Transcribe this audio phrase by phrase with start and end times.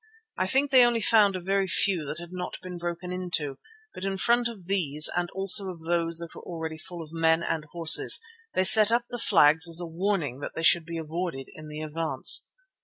[0.35, 3.59] I think they only found a very few that had not been broken into,
[3.93, 7.43] but in front of these and also of those that were already full of men
[7.43, 8.19] and horses
[8.55, 11.81] they set up the flags as a warning that they should be avoided in the
[11.81, 12.47] advance.